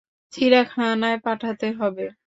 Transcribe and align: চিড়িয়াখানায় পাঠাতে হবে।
চিড়িয়াখানায় 0.33 1.17
পাঠাতে 1.19 1.67
হবে। 1.73 2.05